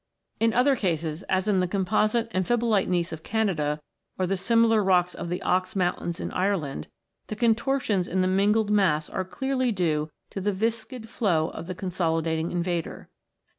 In 0.39 0.51
other 0.51 0.75
cases, 0.75 1.21
as 1.29 1.47
in 1.47 1.59
the 1.59 1.67
composite 1.67 2.27
amphibolite 2.33 2.87
gneiss 2.87 3.11
of 3.11 3.21
Canada, 3.21 3.79
or 4.17 4.25
the 4.25 4.35
similar 4.35 4.83
rocks 4.83 5.13
of 5.13 5.29
the 5.29 5.43
Ox 5.43 5.75
Mountains 5.75 6.19
in 6.19 6.31
Ireland, 6.31 6.87
the 7.27 7.35
contortions 7.35 8.07
in 8.07 8.21
the 8.21 8.27
mingled 8.27 8.71
mass 8.71 9.11
are 9.11 9.23
clearly 9.23 9.71
due 9.71 10.09
to 10.31 10.41
the 10.41 10.53
viscid 10.53 11.07
flow 11.07 11.49
of 11.49 11.67
the 11.67 11.75
consolidating 11.75 12.49
invader. 12.49 13.09